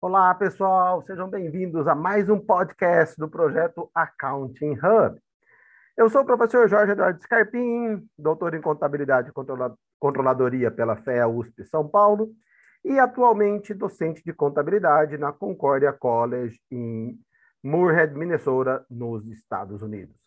[0.00, 5.20] Olá, pessoal, sejam bem-vindos a mais um podcast do projeto Accounting Hub.
[5.96, 9.66] Eu sou o professor Jorge Eduardo Scarpim, doutor em Contabilidade e
[9.98, 12.30] Controladoria pela FEA USP São Paulo
[12.84, 17.18] e atualmente docente de Contabilidade na Concordia College em
[17.60, 20.22] Moorhead, Minnesota, nos Estados Unidos.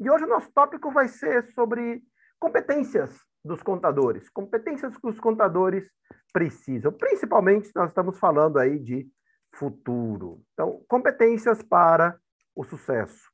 [0.00, 2.02] E hoje o nosso tópico vai ser sobre
[2.40, 5.88] competências dos contadores, competências que os contadores
[6.34, 9.08] precisam, principalmente nós estamos falando aí de
[9.54, 10.42] futuro.
[10.52, 12.18] Então, competências para
[12.56, 13.30] o sucesso.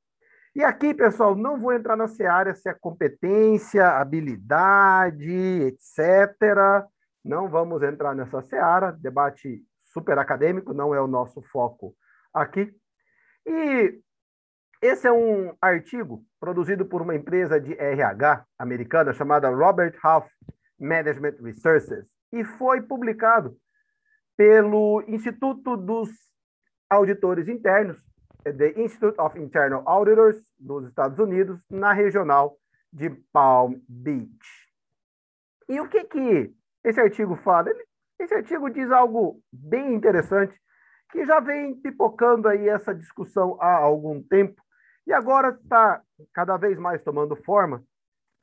[0.55, 6.87] E aqui, pessoal, não vou entrar na seara se é competência, habilidade, etc.
[7.25, 11.97] Não vamos entrar nessa seara, debate super acadêmico, não é o nosso foco
[12.35, 12.71] aqui.
[13.47, 13.99] E
[14.83, 20.29] esse é um artigo produzido por uma empresa de RH americana chamada Robert Half
[20.79, 23.57] Management Resources e foi publicado
[24.37, 26.11] pelo Instituto dos
[26.89, 28.03] Auditores Internos,
[28.43, 32.57] The Institute of Internal Auditors, dos Estados Unidos, na regional
[32.93, 34.71] de Palm Beach.
[35.69, 37.71] E o que, que esse artigo fala?
[37.71, 37.85] Ele,
[38.19, 40.59] esse artigo diz algo bem interessante,
[41.13, 44.61] que já vem pipocando aí essa discussão há algum tempo,
[45.07, 46.03] e agora está
[46.33, 47.85] cada vez mais tomando forma,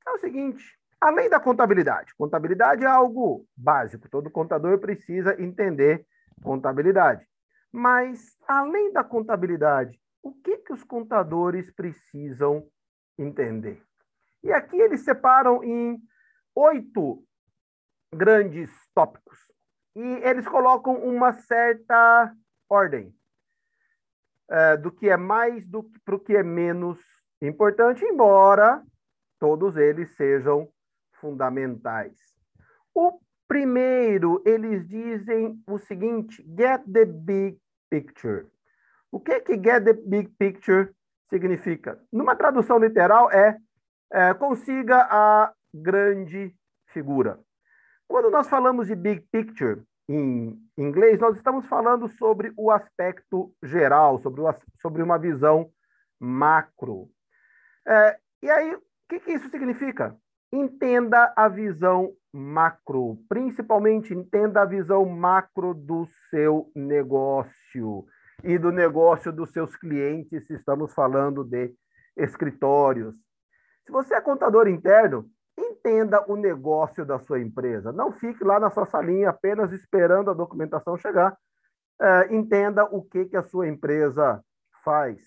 [0.06, 0.64] é o seguinte:
[1.00, 6.06] além da contabilidade, contabilidade é algo básico, todo contador precisa entender
[6.42, 7.28] contabilidade.
[7.72, 12.68] Mas, além da contabilidade, o que, que os contadores precisam
[13.18, 13.82] entender?
[14.44, 16.02] E aqui eles separam em
[16.56, 17.24] oito
[18.14, 19.40] grandes tópicos.
[19.96, 22.34] E eles colocam uma certa
[22.70, 23.14] ordem
[24.50, 27.00] é, do que é mais do que para o que é menos
[27.42, 28.84] importante, embora
[29.40, 30.70] todos eles sejam
[31.20, 32.16] fundamentais.
[32.94, 37.60] O primeiro, eles dizem o seguinte: get the big
[37.90, 38.48] picture.
[39.12, 40.94] O que que get the big picture
[41.30, 42.00] significa?
[42.12, 43.58] Numa tradução literal é,
[44.12, 46.54] é consiga a grande
[46.88, 47.40] figura.
[48.08, 54.20] Quando nós falamos de big picture, em inglês, nós estamos falando sobre o aspecto geral,
[54.20, 55.70] sobre, o, sobre uma visão
[56.20, 57.10] macro.
[57.86, 60.18] É, e aí, o que, que isso significa?
[60.52, 68.06] Entenda a visão macro, principalmente entenda a visão macro do seu negócio
[68.44, 71.74] e do negócio dos seus clientes, se estamos falando de
[72.16, 73.16] escritórios.
[73.86, 77.92] Se você é contador interno, entenda o negócio da sua empresa.
[77.92, 81.38] Não fique lá na sua salinha apenas esperando a documentação chegar.
[82.00, 84.44] É, entenda o que, que a sua empresa
[84.84, 85.20] faz.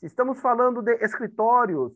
[0.00, 1.92] Se estamos falando de escritórios,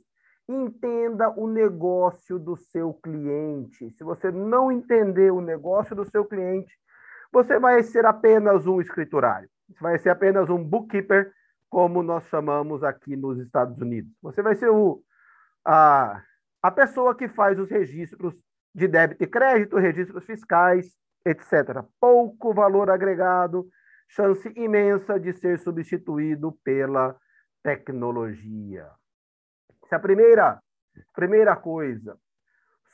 [0.51, 3.91] entenda o negócio do seu cliente.
[3.93, 6.73] Se você não entender o negócio do seu cliente,
[7.33, 9.49] você vai ser apenas um escriturário.
[9.69, 11.33] Você vai ser apenas um bookkeeper,
[11.69, 14.11] como nós chamamos aqui nos Estados Unidos.
[14.21, 15.03] Você vai ser o,
[15.65, 16.21] a,
[16.61, 18.35] a pessoa que faz os registros
[18.75, 21.85] de débito e crédito, registros fiscais, etc.
[22.01, 23.69] Pouco valor agregado,
[24.09, 27.17] chance imensa de ser substituído pela
[27.63, 28.89] tecnologia.
[29.91, 30.63] Essa é a primeira,
[31.17, 32.17] primeira coisa.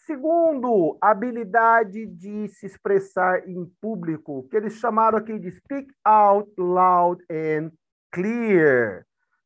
[0.06, 7.22] Segundo, habilidade de se expressar em público, que eles chamaram aqui de speak out loud
[7.30, 7.70] and
[8.10, 9.04] clear.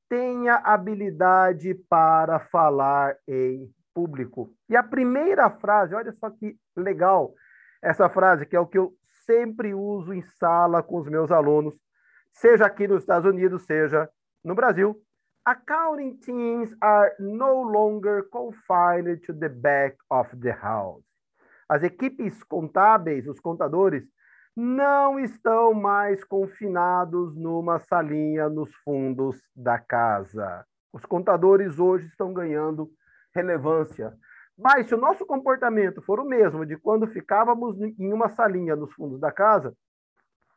[0.09, 4.55] Tenha habilidade para falar em público.
[4.69, 7.35] E a primeira frase, olha só que legal
[7.83, 8.95] essa frase, que é o que eu
[9.27, 11.75] sempre uso em sala com os meus alunos,
[12.33, 14.09] seja aqui nos Estados Unidos, seja
[14.45, 15.03] no Brasil.
[15.47, 21.03] Accounting teams are no longer confined to the back of the house.
[21.67, 24.05] As equipes contábeis, os contadores,
[24.55, 30.67] não estão mais confinados numa salinha nos fundos da casa.
[30.93, 32.91] Os contadores hoje estão ganhando
[33.35, 34.13] relevância.
[34.59, 38.93] Mas se o nosso comportamento for o mesmo de quando ficávamos em uma salinha nos
[38.93, 39.75] fundos da casa,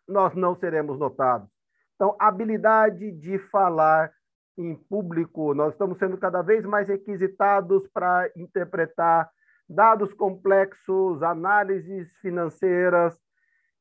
[0.06, 1.48] nós não seremos notados.
[1.96, 4.12] Então, habilidade de falar
[4.58, 9.30] em público, nós estamos sendo cada vez mais requisitados para interpretar
[9.68, 13.18] dados complexos, análises financeiras.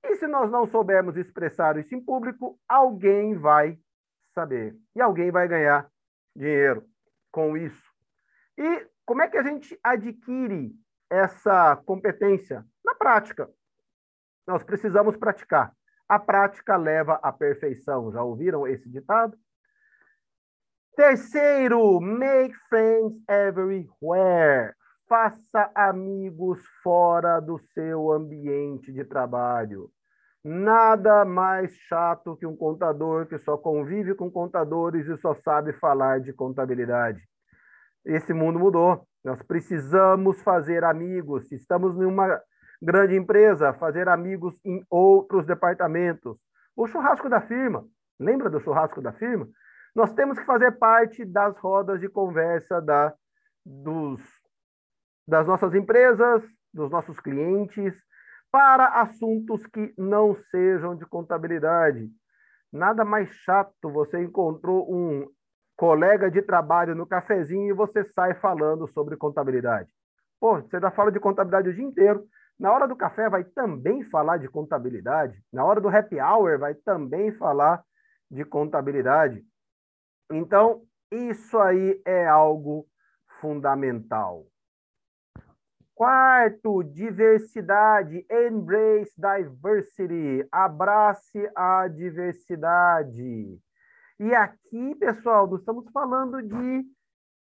[0.04, 3.78] E se nós não soubermos expressar isso em público, alguém vai
[4.34, 4.76] saber.
[4.96, 5.88] E alguém vai ganhar
[6.34, 6.84] dinheiro
[7.30, 7.92] com isso.
[8.58, 10.72] E como é que a gente adquire
[11.10, 12.64] essa competência?
[12.84, 13.48] Na prática.
[14.46, 15.72] Nós precisamos praticar.
[16.08, 18.10] A prática leva à perfeição.
[18.12, 19.36] Já ouviram esse ditado?
[20.94, 24.74] Terceiro, make friends everywhere.
[25.08, 29.88] Faça amigos fora do seu ambiente de trabalho.
[30.44, 36.20] Nada mais chato que um contador que só convive com contadores e só sabe falar
[36.20, 37.22] de contabilidade.
[38.04, 39.06] Esse mundo mudou.
[39.24, 41.48] Nós precisamos fazer amigos.
[41.48, 42.38] Se estamos em uma
[42.82, 46.38] grande empresa, fazer amigos em outros departamentos.
[46.76, 47.82] O churrasco da firma.
[48.20, 49.48] Lembra do churrasco da firma?
[49.94, 53.14] Nós temos que fazer parte das rodas de conversa da,
[53.64, 54.20] dos,
[55.26, 56.42] das nossas empresas,
[56.72, 57.94] dos nossos clientes,
[58.50, 62.10] para assuntos que não sejam de contabilidade.
[62.72, 65.28] Nada mais chato, você encontrou um
[65.76, 69.90] colega de trabalho no cafezinho e você sai falando sobre contabilidade.
[70.40, 72.24] Pô, você já fala de contabilidade o dia inteiro.
[72.58, 75.42] Na hora do café vai também falar de contabilidade.
[75.52, 77.82] Na hora do happy hour vai também falar
[78.30, 79.44] de contabilidade.
[80.32, 82.87] Então, isso aí é algo
[83.40, 84.46] fundamental.
[85.94, 88.26] Quarto, diversidade.
[88.31, 90.46] Embrace diversity.
[90.50, 93.61] Abrace a diversidade.
[94.19, 96.85] E aqui, pessoal, nós estamos falando de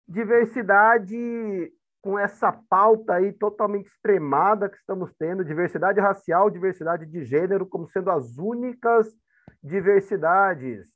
[0.08, 1.72] diversidade
[2.02, 7.86] com essa pauta aí totalmente extremada que estamos tendo, diversidade racial, diversidade de gênero, como
[7.86, 9.14] sendo as únicas
[9.62, 10.88] diversidades.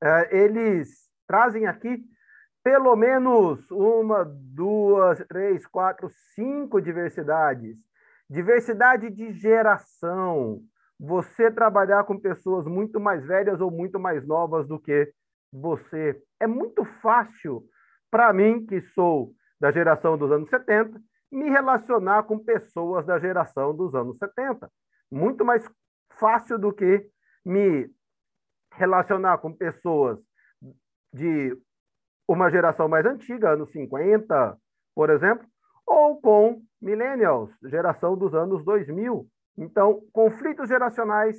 [0.00, 2.04] É, eles trazem aqui
[2.62, 7.74] pelo menos uma, duas, três, quatro, cinco diversidades.
[8.28, 10.60] Diversidade de geração.
[11.00, 15.10] Você trabalhar com pessoas muito mais velhas ou muito mais novas do que
[15.50, 16.22] você.
[16.38, 17.64] É muito fácil
[18.10, 21.00] para mim, que sou da geração dos anos 70,
[21.30, 24.70] me relacionar com pessoas da geração dos anos 70.
[25.10, 25.66] Muito mais
[26.18, 27.08] fácil do que
[27.42, 27.90] me
[28.74, 30.20] relacionar com pessoas
[31.12, 31.56] de
[32.26, 34.56] uma geração mais antiga, anos 50,
[34.94, 35.46] por exemplo,
[35.86, 39.26] ou com millennials, geração dos anos 2000.
[39.58, 41.36] Então, conflitos geracionais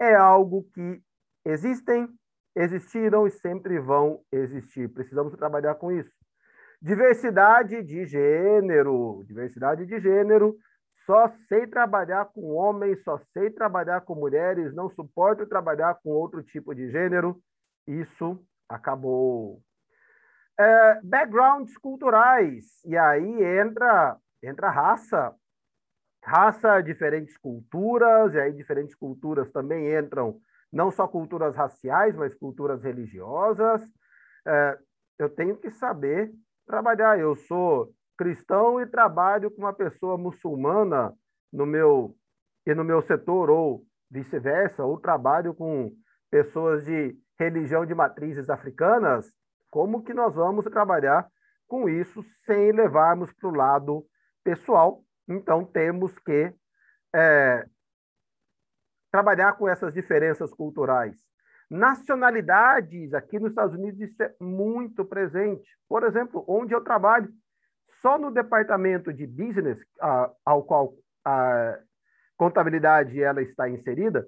[0.00, 1.00] é algo que
[1.44, 2.08] existem,
[2.56, 4.88] existiram e sempre vão existir.
[4.88, 6.10] Precisamos trabalhar com isso.
[6.82, 10.56] Diversidade de gênero, diversidade de gênero.
[11.06, 16.42] Só sei trabalhar com homens, só sei trabalhar com mulheres, não suporto trabalhar com outro
[16.42, 17.40] tipo de gênero.
[17.86, 18.38] Isso
[18.74, 19.62] acabou.
[20.58, 25.34] É, backgrounds culturais, e aí entra, entra raça,
[26.22, 30.40] raça, diferentes culturas, e aí diferentes culturas também entram,
[30.72, 33.82] não só culturas raciais, mas culturas religiosas.
[34.46, 34.78] É,
[35.18, 36.32] eu tenho que saber
[36.66, 37.18] trabalhar.
[37.18, 41.12] Eu sou cristão e trabalho com uma pessoa muçulmana
[41.52, 42.16] no meu
[42.66, 45.92] e no meu setor ou vice-versa, ou trabalho com
[46.30, 49.32] pessoas de religião de matrizes africanas,
[49.70, 51.28] como que nós vamos trabalhar
[51.66, 54.06] com isso sem levarmos para o lado
[54.44, 55.02] pessoal?
[55.26, 56.54] Então, temos que
[57.14, 57.66] é,
[59.10, 61.16] trabalhar com essas diferenças culturais.
[61.70, 65.68] Nacionalidades, aqui nos Estados Unidos, isso é muito presente.
[65.88, 67.32] Por exemplo, onde eu trabalho,
[68.00, 70.94] só no departamento de business, a, ao qual
[71.24, 71.78] a
[72.36, 74.26] contabilidade ela está inserida,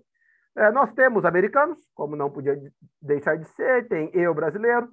[0.57, 2.59] é, nós temos americanos, como não podia
[3.01, 4.89] deixar de ser, tem eu brasileiro,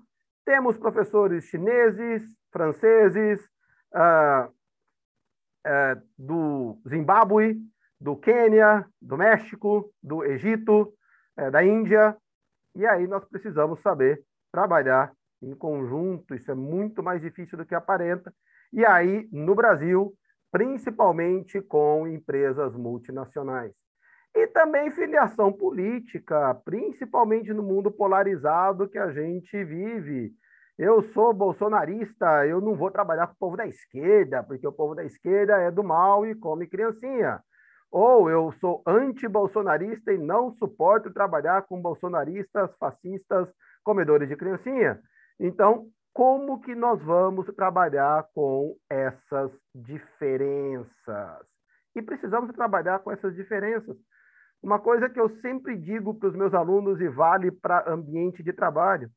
[0.45, 2.21] temos professores chineses,
[2.51, 3.39] franceses,
[3.95, 4.51] uh,
[5.65, 7.61] uh, do Zimbábue,
[7.99, 10.93] do Quênia, do México, do Egito,
[11.39, 12.17] uh, da Índia,
[12.75, 17.73] e aí nós precisamos saber trabalhar em conjunto, isso é muito mais difícil do que
[17.73, 18.33] aparenta,
[18.71, 20.13] e aí no Brasil,
[20.51, 23.73] principalmente com empresas multinacionais.
[24.35, 30.33] E também filiação política, principalmente no mundo polarizado que a gente vive.
[30.77, 34.95] Eu sou bolsonarista, eu não vou trabalhar com o povo da esquerda, porque o povo
[34.95, 37.39] da esquerda é do mal e come criancinha.
[37.91, 44.99] Ou eu sou anti-bolsonarista e não suporto trabalhar com bolsonaristas, fascistas, comedores de criancinha.
[45.39, 51.45] Então, como que nós vamos trabalhar com essas diferenças?
[51.95, 53.95] E precisamos trabalhar com essas diferenças,
[54.63, 58.53] uma coisa que eu sempre digo para os meus alunos e vale para ambiente de
[58.53, 59.09] trabalho: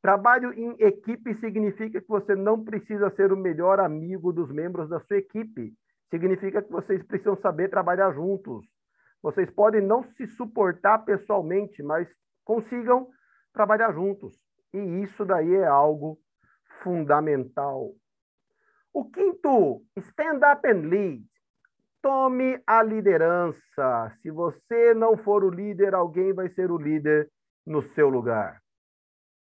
[0.00, 4.98] trabalho em equipe significa que você não precisa ser o melhor amigo dos membros da
[5.00, 5.74] sua equipe.
[6.08, 8.64] Significa que vocês precisam saber trabalhar juntos.
[9.22, 12.08] Vocês podem não se suportar pessoalmente, mas
[12.42, 13.08] consigam
[13.52, 14.34] trabalhar juntos.
[14.72, 16.18] E isso daí é algo
[16.82, 17.92] fundamental.
[18.92, 21.24] O quinto, stand up and lead.
[22.04, 24.14] Tome a liderança.
[24.20, 27.30] Se você não for o líder, alguém vai ser o líder
[27.66, 28.60] no seu lugar.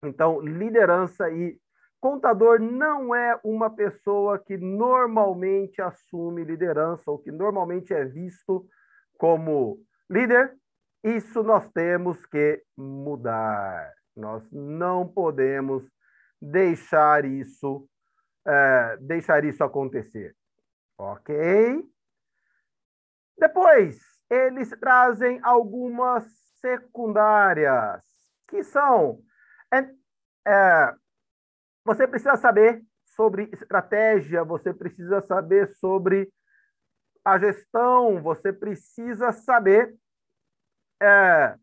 [0.02, 1.60] Então, liderança e
[2.00, 8.66] contador não é uma pessoa que normalmente assume liderança ou que normalmente é visto
[9.18, 10.58] como líder
[11.04, 13.92] Isso nós temos que mudar.
[14.16, 15.86] Nós não podemos
[16.42, 17.86] deixar isso,
[18.48, 20.34] é, deixar isso acontecer.
[20.98, 21.93] Ok?
[23.44, 26.24] Depois, eles trazem algumas
[26.62, 28.02] secundárias,
[28.48, 29.20] que são.
[29.70, 29.80] É,
[30.48, 30.96] é,
[31.84, 36.32] você precisa saber sobre estratégia, você precisa saber sobre
[37.26, 39.94] a gestão, você precisa saber
[41.02, 41.58] é,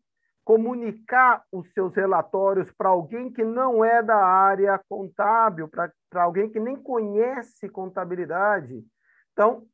[0.44, 5.90] comunicar os seus relatórios para alguém que não é da área contábil, para
[6.22, 8.84] alguém que nem conhece contabilidade.
[9.32, 9.66] Então,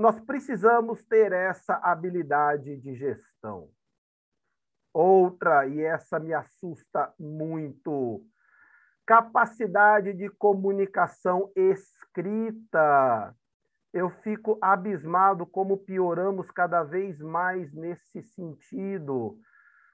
[0.00, 3.68] nós precisamos ter essa habilidade de gestão.
[4.94, 8.24] Outra, e essa me assusta muito,
[9.04, 13.36] capacidade de comunicação escrita.
[13.92, 19.38] Eu fico abismado como pioramos cada vez mais nesse sentido.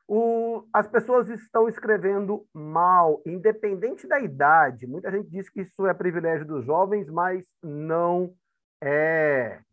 [0.07, 4.87] O, as pessoas estão escrevendo mal, independente da idade.
[4.87, 8.33] Muita gente diz que isso é privilégio dos jovens, mas não
[8.81, 9.67] é.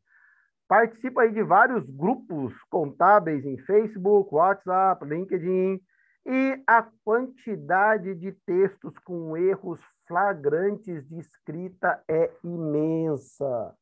[0.74, 5.80] Participa aí de vários grupos contábeis em Facebook, WhatsApp, LinkedIn,
[6.25, 13.75] e a quantidade de textos com erros flagrantes de escrita é imensa.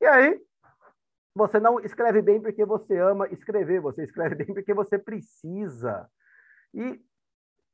[0.00, 0.40] E aí,
[1.34, 6.08] você não escreve bem porque você ama escrever, você escreve bem porque você precisa.
[6.72, 7.00] E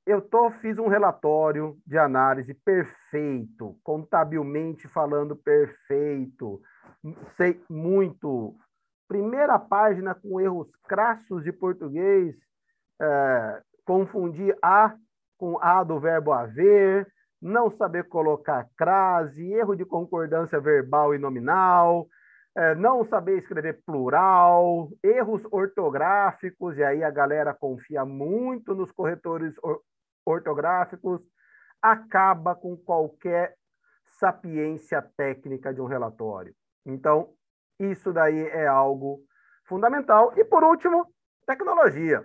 [0.06, 6.62] eu tô, fiz um relatório de análise perfeito, contabilmente falando perfeito,
[7.36, 8.54] sei muito.
[9.06, 12.36] Primeira página com erros crassos de português,
[13.00, 14.94] é, confundir a
[15.38, 17.06] com a do verbo haver,
[17.40, 22.08] não saber colocar crase, erro de concordância verbal e nominal,
[22.56, 29.56] é, não saber escrever plural, erros ortográficos, e aí a galera confia muito nos corretores
[29.62, 29.80] or
[30.26, 31.22] ortográficos,
[31.80, 33.54] acaba com qualquer
[34.18, 36.54] sapiência técnica de um relatório.
[36.88, 37.28] Então,
[37.78, 39.20] isso daí é algo
[39.66, 40.32] fundamental.
[40.36, 41.06] E por último,
[41.46, 42.24] tecnologia.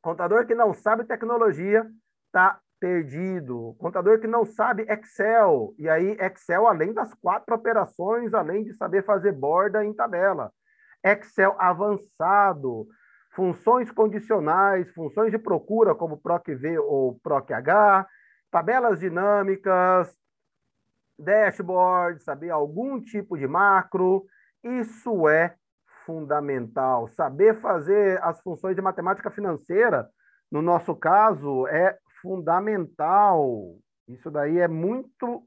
[0.00, 1.84] Contador que não sabe tecnologia
[2.26, 3.74] está perdido.
[3.78, 5.74] Contador que não sabe Excel.
[5.78, 10.52] E aí, Excel, além das quatro operações, além de saber fazer borda em tabela.
[11.02, 12.86] Excel avançado,
[13.34, 18.06] funções condicionais, funções de procura, como PROC-V ou PROC-H,
[18.50, 20.16] tabelas dinâmicas,
[21.18, 24.26] dashboard, saber algum tipo de macro.
[24.62, 25.54] Isso é
[26.04, 27.08] fundamental.
[27.08, 30.08] Saber fazer as funções de matemática financeira,
[30.50, 33.76] no nosso caso, é fundamental.
[34.08, 35.42] Isso daí é muito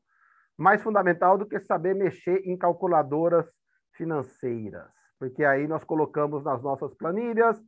[0.57, 3.45] mais fundamental do que saber mexer em calculadoras
[3.93, 4.87] financeiras,
[5.19, 7.61] porque aí nós colocamos nas nossas planilhas,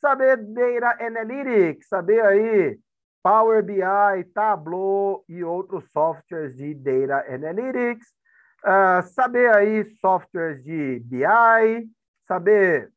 [0.00, 2.78] saber Data Analytics, saber aí
[3.22, 8.06] Power BI, Tableau e outros softwares de Data Analytics,
[8.64, 11.90] uh, saber aí softwares de BI,
[12.26, 12.92] saber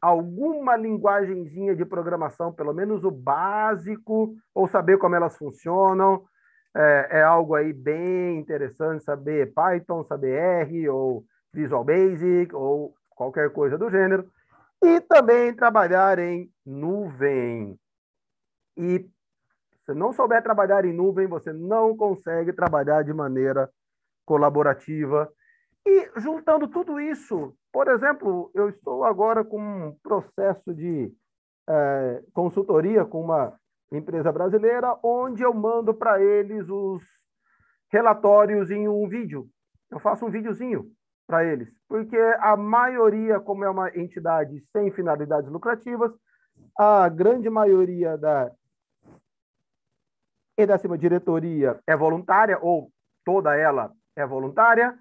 [0.00, 6.24] alguma linguagenzinha de programação, pelo menos o básico, ou saber como elas funcionam.
[6.76, 10.38] É, é, algo aí bem interessante saber Python, saber
[10.68, 14.30] R, ou Visual Basic, ou qualquer coisa do gênero.
[14.84, 17.78] E também trabalhar em nuvem.
[18.76, 19.08] E
[19.86, 23.70] se não souber trabalhar em nuvem, você não consegue trabalhar de maneira
[24.26, 25.30] colaborativa.
[25.86, 31.12] E juntando tudo isso, por exemplo, eu estou agora com um processo de
[31.68, 33.56] é, consultoria com uma
[33.92, 37.00] empresa brasileira, onde eu mando para eles os
[37.88, 39.46] relatórios em um vídeo.
[39.88, 40.90] Eu faço um videozinho
[41.28, 46.12] para eles, porque a maioria, como é uma entidade sem finalidades lucrativas,
[46.76, 48.50] a grande maioria da
[50.56, 52.90] e da cima diretoria é voluntária ou
[53.24, 54.98] toda ela é voluntária,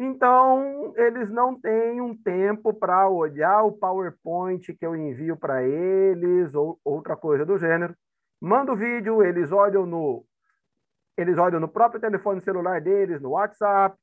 [0.00, 6.54] então, eles não têm um tempo para olhar o PowerPoint que eu envio para eles
[6.54, 7.96] ou outra coisa do gênero.
[8.40, 10.24] Manda o vídeo, eles olham no
[11.16, 13.98] eles olham no próprio telefone celular deles, no WhatsApp,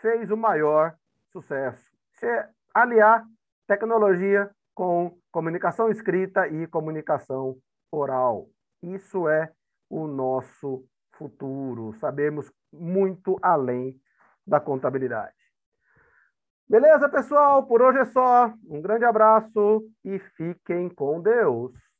[0.00, 0.94] fez o maior
[1.32, 1.90] sucesso.
[2.12, 3.26] Se aliar
[3.66, 7.56] tecnologia com comunicação escrita e comunicação
[7.90, 8.46] oral.
[8.80, 9.50] Isso é
[9.92, 11.92] o nosso futuro.
[11.98, 14.00] Sabemos muito além
[14.46, 15.36] da contabilidade.
[16.66, 17.66] Beleza, pessoal?
[17.66, 18.50] Por hoje é só.
[18.66, 21.91] Um grande abraço e fiquem com Deus.